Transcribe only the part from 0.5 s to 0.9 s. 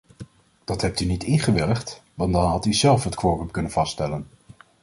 Dat